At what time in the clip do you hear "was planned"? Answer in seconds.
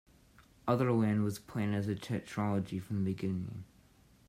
1.23-1.75